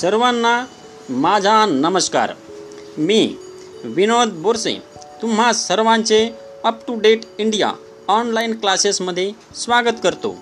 [0.00, 0.64] सर्वांना
[1.08, 2.32] माझा नमस्कार.
[2.98, 3.36] मी
[3.84, 4.76] विनोद बोरसे.
[5.22, 6.30] तुम्हा सर्वांचे
[6.64, 7.72] up to date India
[8.08, 10.36] online क्लासेसमध्ये स्वागत करतो.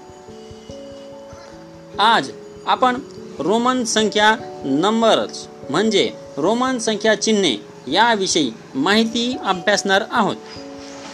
[1.99, 2.30] आज
[2.67, 3.00] आपण
[3.39, 7.57] रोमन संख्या नंबर्स म्हणजे रोमन संख्या चिन्हे
[7.93, 10.37] याविषयी माहिती अभ्यासणार आहोत.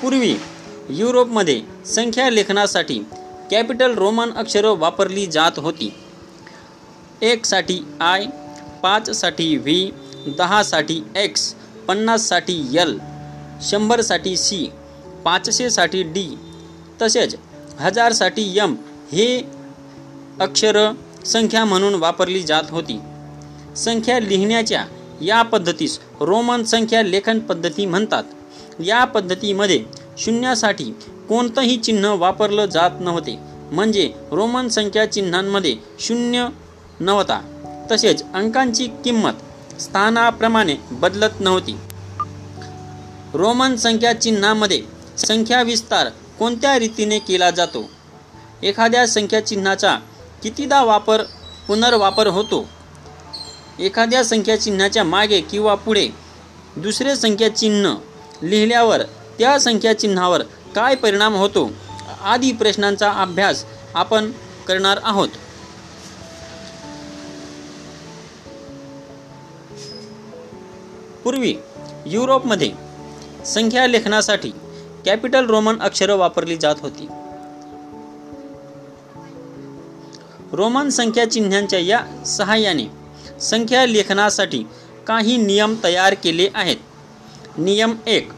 [0.02, 0.36] पूर्वी
[0.90, 2.98] युरोपमध्ये संख्या लेखनासाठी
[3.50, 5.94] कॅपिटल रोमन अक्षरं वापरली जात होती.
[7.22, 8.24] एकसाठी आय
[8.82, 9.90] पाचसाठी व्ही
[10.26, 11.54] दहासाठी एक्स
[11.88, 12.98] पन्नाससाठी यल
[13.62, 14.66] शंभरसाठी सी
[15.24, 16.38] पाचशेसाठी डी
[17.02, 17.34] तसेच
[17.78, 18.76] हजारसाठी यम
[19.12, 19.42] हे
[20.40, 20.92] अक्षर
[21.26, 23.00] संख्या म्हणून वापरली जात होती.
[23.76, 24.84] संख्या लिहिण्याच्या
[25.22, 28.22] या पद्धतीस रोमन संख्या लेखन पद्धती म्हणतात.
[28.80, 29.84] या पद्धतीमध्ये
[30.18, 30.84] शून्यासाठी
[31.28, 33.38] कोणतंही चिन्ह वापरलं जात नव्हते.
[33.72, 36.46] म्हणजे रोमन संख्या चिन्हांमध्ये शून्य
[37.00, 37.40] नव्हता.
[37.90, 39.32] तसेच अंकांची किंमत
[39.80, 41.76] स्थानाप्रमाणे बदलत नव्हती.
[43.34, 44.82] रोमन संख्या चिन्हामध्ये
[45.18, 47.90] संख्या विस्तार कोणत्या रीतीने केला जातो?
[48.62, 49.96] एखाद्या संख्या चिन्हाचा
[50.42, 51.22] कितीदा वापर
[51.68, 52.68] पुनर्वापर होतो?
[53.80, 56.08] एखाद्या संख्या चिन्हाच्या मागे किंवा पुढे
[56.76, 57.94] दुसरे संख्या चिन्ह
[58.42, 59.02] लिहिल्यावर
[59.38, 60.42] त्या संख्या चिन्हावर
[60.74, 61.70] काय परिणाम होतो?
[62.22, 64.30] आदी प्रश्नांचा अभ्यास आपण
[64.68, 65.28] करणार आहोत.
[71.28, 71.54] पूर्वी
[72.06, 72.70] युरोपमध्ये
[73.46, 74.50] संख्या लेखनासाठी
[75.06, 77.08] कॅपिटल रोमन अक्षरं वापरली जात होती.
[80.52, 82.84] रोमन संख्या चिन्हांच्या या सहाय्याने
[83.40, 84.62] संख्या लेखनासाठी
[85.06, 86.76] काही नियम तयार केले आहेत.
[87.58, 88.28] नियम एक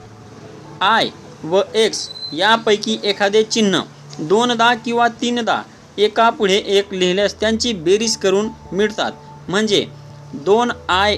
[0.80, 1.08] आय
[1.44, 3.80] व एक्स यापैकी एखादे चिन्ह
[4.18, 5.62] दोनदा किंवा तीनदा
[5.98, 9.12] एका पुढे एक लिहिल्यास त्यांची बेरीज करून मिळतात.
[9.48, 9.86] म्हणजे
[10.34, 11.16] दोन आय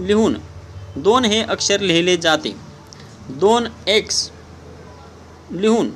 [0.00, 0.49] लिहून
[0.96, 2.54] दोन हे अक्षर लिहिले जाते.
[3.28, 4.30] दोन एक्स
[5.50, 5.90] लिहून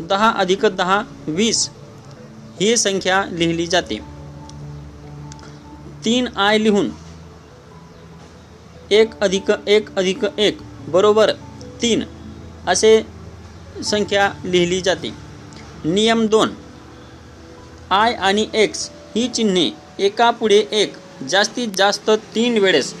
[0.00, 1.68] दहा अधिक दहा वीस
[2.60, 3.98] ही संख्या लिहिली जाते.
[6.04, 6.90] तीन आय लिहून
[8.90, 11.32] एक अधिक एक अधिक एक बरोबर
[11.82, 12.02] तीन
[12.66, 13.02] असे
[13.84, 15.10] संख्या लिहिली जाते.
[15.84, 16.50] नियम दोन.
[17.90, 20.96] आय आणि एक्स ही चिन्हे एकापुढे एक
[21.28, 22.94] जास्तीत जास्त तीन वेळेस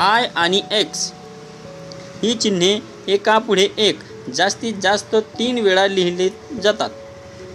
[0.00, 1.12] आय आणि एक्स.
[2.22, 2.78] ही चिन्हे
[3.08, 3.98] एकापुढे एक.
[4.34, 6.28] जास्तीत जास्त तीन वेळा लिहिले
[6.62, 6.90] जातात.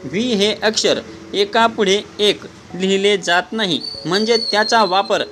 [0.03, 0.99] व्ही हे अक्षर
[1.33, 2.41] एकापुढे एक
[2.75, 3.81] लिहिले जात नाही.
[4.05, 5.23] म्हणजे त्याचा वापर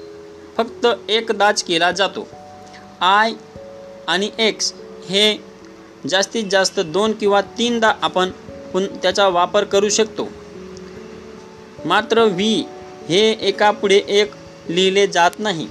[0.57, 2.27] फक्त एकदाच केला जातो.
[3.01, 3.31] आय
[4.07, 4.73] आणि एक्स
[5.09, 5.43] हे
[6.09, 8.29] जास्तीत जास्त दोन किंवा तीनदा आपण
[8.73, 10.27] पुन त्याचा वापर करू शकतो.
[11.85, 12.63] मात्र व्ही
[13.09, 14.31] हे एकापुढे एक
[14.69, 15.67] लिहिले जात नाही.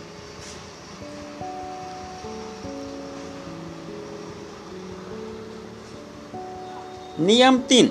[7.19, 7.89] नियम तीन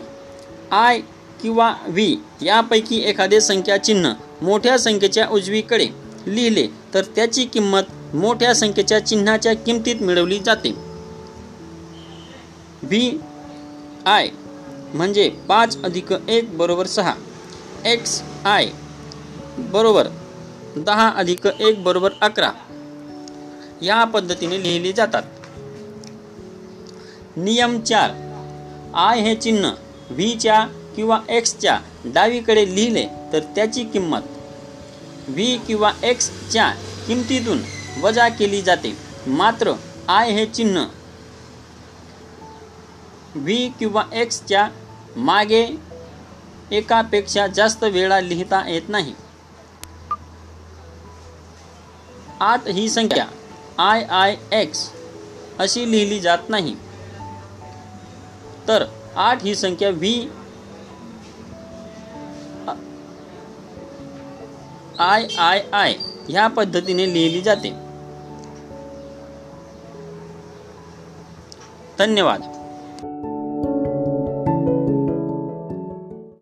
[0.72, 1.00] आय
[1.42, 5.88] किंवा व्ही यापैकी एखादे संख्या चिन्ह मोठ्या संख्येच्या उजवीकडे
[6.28, 10.72] लिहिले तर त्याची किंमत मोठ्या संख्येच्या चिन्हाच्या किमतीत मिळवली जाते.
[12.84, 13.20] व्ही
[14.06, 14.30] आय
[14.94, 17.14] म्हणजे पाच अधिक एक बरोबर सहा.
[17.86, 18.70] एक्स आय
[19.58, 20.08] बरोबर
[20.76, 22.52] दहा अधिक एक बरोबर अकरा.
[23.82, 25.24] या पद्धतीने लिहिली जातात.
[27.38, 28.25] नियम चार.
[28.96, 29.70] आय हे चिन्ह.
[30.10, 30.60] व्हीच्या
[30.96, 34.22] किंवा एक्सच्या डावीकडे लिहिले तर त्याची किंमत.
[35.28, 36.70] व्ही किंवा एक्सच्या
[37.08, 37.62] किमतीतून
[38.02, 38.94] वजा केली जाते.
[39.28, 39.74] मात्र
[40.08, 40.86] आय हे चिन्ह.
[43.36, 44.68] व्ही किंवा एक्सच्या
[45.16, 45.66] मागे
[46.72, 49.14] एकापेक्षा जास्त वेळा लिहिता येत नाही.
[52.42, 53.26] आत ही संख्या
[53.78, 54.90] आय आय एक्स
[55.60, 56.76] अशी लिहिली जात नाही.
[58.68, 58.86] तर
[59.16, 60.30] आठ ही संख्या व्ही
[65.00, 65.94] आय आय आय
[66.30, 67.70] ह्या पद्धतीने लिहिली जाते.
[72.00, 72.55] धन्यवाद.